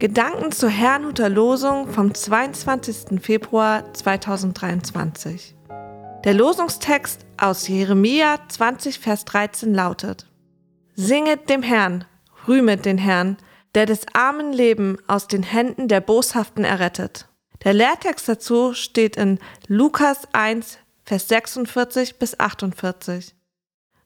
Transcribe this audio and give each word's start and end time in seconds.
Gedanken 0.00 0.50
zur 0.50 0.70
Herrnhuter 0.70 1.28
Losung 1.28 1.86
vom 1.86 2.14
22. 2.14 3.20
Februar 3.20 3.92
2023. 3.92 5.54
Der 6.24 6.32
Losungstext 6.32 7.26
aus 7.36 7.68
Jeremia 7.68 8.38
20, 8.48 8.98
Vers 8.98 9.26
13 9.26 9.74
lautet: 9.74 10.26
Singet 10.94 11.50
dem 11.50 11.62
Herrn, 11.62 12.06
rühmet 12.48 12.86
den 12.86 12.96
Herrn, 12.96 13.36
der 13.74 13.84
des 13.84 14.06
armen 14.14 14.54
Leben 14.54 14.96
aus 15.06 15.28
den 15.28 15.42
Händen 15.42 15.86
der 15.86 16.00
Boshaften 16.00 16.64
errettet. 16.64 17.28
Der 17.62 17.74
Lehrtext 17.74 18.26
dazu 18.26 18.72
steht 18.72 19.16
in 19.16 19.38
Lukas 19.66 20.26
1, 20.32 20.78
Vers 21.04 21.28
46 21.28 22.18
bis 22.18 22.40
48. 22.40 23.34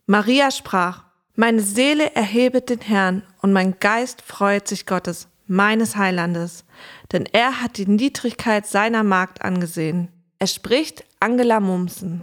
Maria 0.07 0.51
sprach: 0.51 1.05
Meine 1.37 1.61
Seele 1.63 2.17
erhebet 2.17 2.69
den 2.69 2.81
Herrn 2.81 3.23
und 3.43 3.53
mein 3.53 3.79
Geist 3.79 4.23
freut 4.23 4.67
sich 4.67 4.87
Gottes 4.87 5.29
meines 5.47 5.97
Heilandes, 5.97 6.65
denn 7.13 7.27
er 7.33 7.61
hat 7.63 7.77
die 7.77 7.87
Niedrigkeit 7.87 8.67
seiner 8.67 9.03
Magd 9.03 9.43
angesehen. 9.43 10.09
Es 10.39 10.55
spricht 10.55 11.05
Angela 11.21 11.61
Mumsen. 11.61 12.23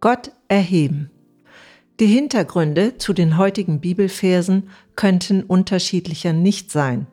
Gott 0.00 0.32
erheben. 0.48 1.10
Die 2.00 2.06
Hintergründe 2.06 2.96
zu 2.96 3.12
den 3.12 3.36
heutigen 3.36 3.80
Bibelversen 3.80 4.70
könnten 4.96 5.42
unterschiedlicher 5.42 6.32
nicht 6.32 6.70
sein. 6.70 7.06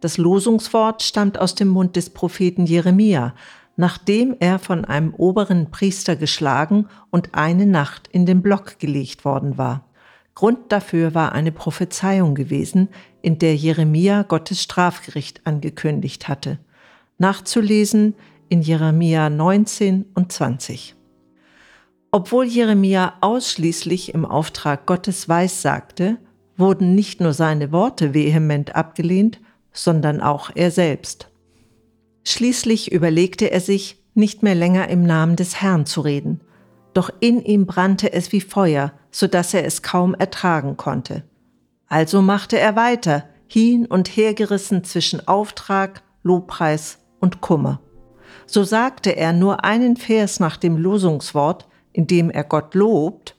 Das 0.00 0.16
Losungswort 0.16 1.02
stammt 1.02 1.38
aus 1.38 1.56
dem 1.56 1.68
Mund 1.68 1.96
des 1.96 2.10
Propheten 2.10 2.66
Jeremia, 2.66 3.34
nachdem 3.76 4.36
er 4.38 4.60
von 4.60 4.84
einem 4.84 5.14
oberen 5.14 5.70
Priester 5.70 6.14
geschlagen 6.14 6.86
und 7.10 7.34
eine 7.34 7.66
Nacht 7.66 8.08
in 8.12 8.26
den 8.26 8.42
Block 8.42 8.78
gelegt 8.78 9.24
worden 9.24 9.58
war. 9.58 9.89
Grund 10.34 10.72
dafür 10.72 11.14
war 11.14 11.32
eine 11.32 11.52
Prophezeiung 11.52 12.34
gewesen, 12.34 12.88
in 13.22 13.38
der 13.38 13.56
Jeremia 13.56 14.22
Gottes 14.22 14.62
Strafgericht 14.62 15.46
angekündigt 15.46 16.28
hatte. 16.28 16.58
Nachzulesen 17.18 18.14
in 18.48 18.62
Jeremia 18.62 19.28
19 19.28 20.06
und 20.14 20.32
20. 20.32 20.96
Obwohl 22.12 22.46
Jeremia 22.46 23.14
ausschließlich 23.20 24.14
im 24.14 24.24
Auftrag 24.24 24.86
Gottes 24.86 25.28
weissagte, 25.28 26.16
wurden 26.56 26.94
nicht 26.94 27.20
nur 27.20 27.32
seine 27.32 27.72
Worte 27.72 28.14
vehement 28.14 28.74
abgelehnt, 28.74 29.40
sondern 29.72 30.20
auch 30.20 30.50
er 30.54 30.70
selbst. 30.70 31.30
Schließlich 32.24 32.92
überlegte 32.92 33.50
er 33.50 33.60
sich, 33.60 33.96
nicht 34.14 34.42
mehr 34.42 34.56
länger 34.56 34.88
im 34.88 35.04
Namen 35.04 35.36
des 35.36 35.62
Herrn 35.62 35.86
zu 35.86 36.00
reden, 36.00 36.40
doch 36.94 37.10
in 37.20 37.44
ihm 37.44 37.66
brannte 37.66 38.12
es 38.12 38.32
wie 38.32 38.40
Feuer, 38.40 38.92
so 39.10 39.26
dass 39.26 39.54
er 39.54 39.64
es 39.64 39.82
kaum 39.82 40.14
ertragen 40.14 40.76
konnte. 40.76 41.24
Also 41.86 42.22
machte 42.22 42.58
er 42.58 42.76
weiter, 42.76 43.24
hin 43.46 43.86
und 43.86 44.08
her 44.08 44.34
gerissen 44.34 44.84
zwischen 44.84 45.26
Auftrag, 45.26 46.02
Lobpreis 46.22 46.98
und 47.18 47.40
Kummer. 47.40 47.80
So 48.46 48.62
sagte 48.64 49.16
er 49.16 49.32
nur 49.32 49.64
einen 49.64 49.96
Vers 49.96 50.40
nach 50.40 50.56
dem 50.56 50.76
Losungswort, 50.76 51.68
in 51.92 52.06
dem 52.06 52.30
er 52.30 52.44
Gott 52.44 52.74
lobt, 52.74 53.36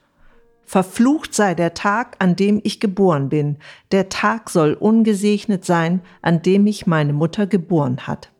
Verflucht 0.71 1.33
sei 1.33 1.53
der 1.53 1.73
Tag, 1.73 2.15
an 2.19 2.37
dem 2.37 2.61
ich 2.63 2.79
geboren 2.79 3.27
bin, 3.27 3.57
der 3.91 4.07
Tag 4.07 4.49
soll 4.49 4.73
ungesegnet 4.73 5.65
sein, 5.65 6.01
an 6.21 6.41
dem 6.41 6.63
mich 6.63 6.87
meine 6.87 7.11
Mutter 7.11 7.45
geboren 7.45 8.07
hat. 8.07 8.31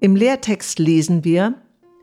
Im 0.00 0.16
Lehrtext 0.16 0.78
lesen 0.78 1.24
wir, 1.24 1.54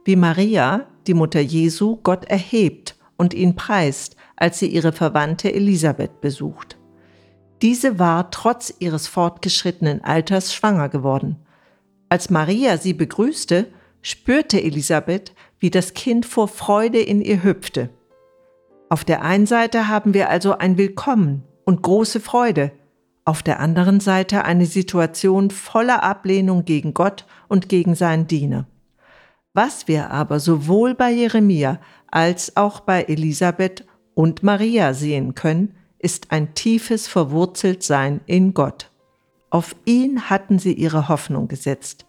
wie 0.05 0.15
Maria, 0.15 0.87
die 1.07 1.13
Mutter 1.13 1.39
Jesu, 1.39 1.97
Gott 2.03 2.25
erhebt 2.25 2.95
und 3.17 3.33
ihn 3.33 3.55
preist, 3.55 4.15
als 4.35 4.59
sie 4.59 4.67
ihre 4.67 4.91
Verwandte 4.91 5.53
Elisabeth 5.53 6.21
besucht. 6.21 6.77
Diese 7.61 7.99
war 7.99 8.31
trotz 8.31 8.73
ihres 8.79 9.07
fortgeschrittenen 9.07 10.03
Alters 10.03 10.53
schwanger 10.53 10.89
geworden. 10.89 11.37
Als 12.09 12.29
Maria 12.31 12.77
sie 12.77 12.93
begrüßte, 12.93 13.67
spürte 14.01 14.61
Elisabeth, 14.61 15.33
wie 15.59 15.69
das 15.69 15.93
Kind 15.93 16.25
vor 16.25 16.47
Freude 16.47 16.99
in 16.99 17.21
ihr 17.21 17.43
hüpfte. 17.43 17.89
Auf 18.89 19.05
der 19.05 19.21
einen 19.21 19.45
Seite 19.45 19.87
haben 19.87 20.15
wir 20.15 20.29
also 20.29 20.57
ein 20.57 20.77
Willkommen 20.77 21.43
und 21.63 21.83
große 21.83 22.19
Freude, 22.19 22.71
auf 23.23 23.43
der 23.43 23.59
anderen 23.59 23.99
Seite 23.99 24.43
eine 24.43 24.65
Situation 24.65 25.51
voller 25.51 26.01
Ablehnung 26.01 26.65
gegen 26.65 26.95
Gott 26.95 27.27
und 27.47 27.69
gegen 27.69 27.93
seinen 27.93 28.25
Diener. 28.25 28.65
Was 29.53 29.87
wir 29.87 30.11
aber 30.11 30.39
sowohl 30.39 30.95
bei 30.95 31.11
Jeremia 31.11 31.79
als 32.09 32.55
auch 32.55 32.79
bei 32.81 33.03
Elisabeth 33.03 33.85
und 34.13 34.43
Maria 34.43 34.93
sehen 34.93 35.35
können, 35.35 35.75
ist 35.99 36.31
ein 36.31 36.53
tiefes 36.53 37.07
Verwurzeltsein 37.07 38.21
in 38.25 38.53
Gott. 38.53 38.89
Auf 39.49 39.75
ihn 39.85 40.29
hatten 40.29 40.57
sie 40.57 40.73
ihre 40.73 41.09
Hoffnung 41.09 41.47
gesetzt. 41.47 42.05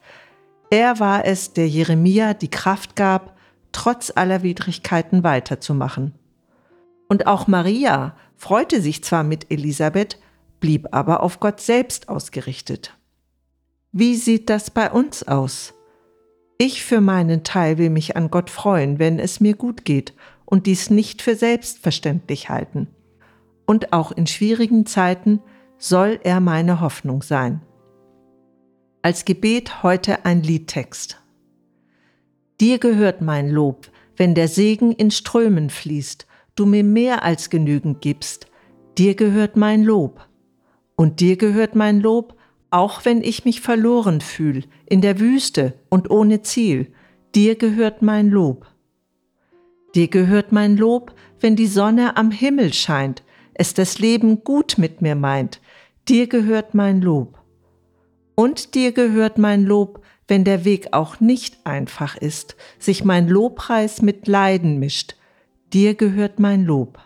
Er 0.70 1.00
war 1.00 1.24
es, 1.24 1.52
der 1.52 1.68
Jeremia 1.68 2.34
die 2.34 2.50
Kraft 2.50 2.96
gab, 2.96 3.36
trotz 3.72 4.12
aller 4.14 4.42
Widrigkeiten 4.42 5.24
weiterzumachen. 5.24 6.14
Und 7.08 7.26
auch 7.26 7.48
Maria 7.48 8.16
freute 8.36 8.80
sich 8.80 9.02
zwar 9.04 9.24
mit 9.24 9.50
Elisabeth, 9.50 10.18
blieb 10.60 10.88
aber 10.92 11.22
auf 11.22 11.40
Gott 11.40 11.60
selbst 11.60 12.08
ausgerichtet. 12.08 12.96
Wie 13.90 14.14
sieht 14.14 14.48
das 14.48 14.70
bei 14.70 14.90
uns 14.90 15.26
aus? 15.26 15.74
Ich 16.64 16.84
für 16.84 17.00
meinen 17.00 17.42
Teil 17.42 17.76
will 17.76 17.90
mich 17.90 18.16
an 18.16 18.30
Gott 18.30 18.48
freuen, 18.48 19.00
wenn 19.00 19.18
es 19.18 19.40
mir 19.40 19.54
gut 19.56 19.84
geht 19.84 20.14
und 20.44 20.66
dies 20.66 20.90
nicht 20.90 21.20
für 21.20 21.34
selbstverständlich 21.34 22.50
halten. 22.50 22.86
Und 23.66 23.92
auch 23.92 24.12
in 24.12 24.28
schwierigen 24.28 24.86
Zeiten 24.86 25.40
soll 25.76 26.20
er 26.22 26.38
meine 26.38 26.80
Hoffnung 26.80 27.20
sein. 27.22 27.62
Als 29.02 29.24
Gebet 29.24 29.82
heute 29.82 30.24
ein 30.24 30.44
Liedtext. 30.44 31.20
Dir 32.60 32.78
gehört 32.78 33.22
mein 33.22 33.50
Lob, 33.50 33.90
wenn 34.16 34.36
der 34.36 34.46
Segen 34.46 34.92
in 34.92 35.10
Strömen 35.10 35.68
fließt, 35.68 36.28
du 36.54 36.64
mir 36.64 36.84
mehr 36.84 37.24
als 37.24 37.50
genügend 37.50 38.02
gibst. 38.02 38.46
Dir 38.98 39.16
gehört 39.16 39.56
mein 39.56 39.82
Lob. 39.82 40.28
Und 40.94 41.18
dir 41.18 41.36
gehört 41.36 41.74
mein 41.74 41.98
Lob, 41.98 42.36
auch 42.72 43.04
wenn 43.04 43.22
ich 43.22 43.44
mich 43.44 43.60
verloren 43.60 44.20
fühl, 44.20 44.64
in 44.86 45.02
der 45.02 45.20
Wüste 45.20 45.74
und 45.90 46.10
ohne 46.10 46.42
Ziel, 46.42 46.92
dir 47.34 47.54
gehört 47.54 48.02
mein 48.02 48.28
Lob. 48.28 48.66
Dir 49.94 50.08
gehört 50.08 50.52
mein 50.52 50.76
Lob, 50.76 51.14
wenn 51.38 51.54
die 51.54 51.66
Sonne 51.66 52.16
am 52.16 52.30
Himmel 52.30 52.72
scheint, 52.72 53.22
es 53.52 53.74
das 53.74 53.98
Leben 53.98 54.42
gut 54.42 54.78
mit 54.78 55.02
mir 55.02 55.14
meint, 55.14 55.60
dir 56.08 56.26
gehört 56.26 56.74
mein 56.74 57.02
Lob. 57.02 57.38
Und 58.34 58.74
dir 58.74 58.92
gehört 58.92 59.36
mein 59.36 59.64
Lob, 59.64 60.02
wenn 60.26 60.44
der 60.44 60.64
Weg 60.64 60.88
auch 60.92 61.20
nicht 61.20 61.58
einfach 61.64 62.16
ist, 62.16 62.56
sich 62.78 63.04
mein 63.04 63.28
Lobpreis 63.28 64.00
mit 64.00 64.26
Leiden 64.26 64.78
mischt, 64.78 65.16
dir 65.74 65.94
gehört 65.94 66.38
mein 66.38 66.64
Lob. 66.64 66.98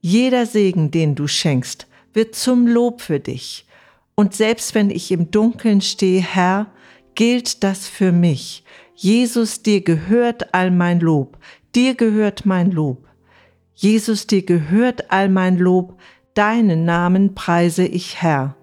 Jeder 0.00 0.46
Segen, 0.46 0.92
den 0.92 1.16
du 1.16 1.26
schenkst, 1.26 1.88
wird 2.12 2.36
zum 2.36 2.68
Lob 2.68 3.00
für 3.00 3.18
dich, 3.18 3.66
und 4.16 4.34
selbst 4.34 4.74
wenn 4.74 4.90
ich 4.90 5.12
im 5.12 5.30
Dunkeln 5.30 5.82
stehe, 5.82 6.22
Herr, 6.22 6.66
gilt 7.14 7.62
das 7.62 7.86
für 7.86 8.12
mich. 8.12 8.64
Jesus, 8.94 9.62
dir 9.62 9.82
gehört 9.82 10.54
all 10.54 10.70
mein 10.70 11.00
Lob, 11.00 11.38
dir 11.74 11.94
gehört 11.94 12.46
mein 12.46 12.70
Lob. 12.70 13.06
Jesus, 13.74 14.26
dir 14.26 14.42
gehört 14.42 15.12
all 15.12 15.28
mein 15.28 15.58
Lob, 15.58 16.00
deinen 16.32 16.86
Namen 16.86 17.34
preise 17.34 17.86
ich, 17.86 18.22
Herr. 18.22 18.56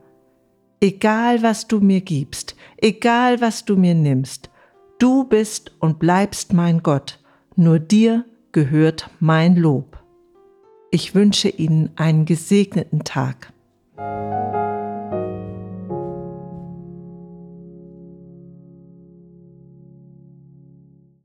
Egal 0.81 1.43
was 1.43 1.67
du 1.67 1.79
mir 1.79 2.01
gibst, 2.01 2.55
egal 2.77 3.39
was 3.39 3.63
du 3.63 3.77
mir 3.77 3.93
nimmst, 3.93 4.49
du 4.97 5.23
bist 5.23 5.71
und 5.79 5.99
bleibst 5.99 6.51
mein 6.51 6.81
Gott, 6.81 7.19
nur 7.55 7.77
dir 7.77 8.25
gehört 8.51 9.09
mein 9.19 9.55
Lob. 9.55 9.99
Ich 10.89 11.13
wünsche 11.13 11.49
Ihnen 11.49 11.91
einen 11.95 12.25
gesegneten 12.25 13.03
Tag. 13.03 13.53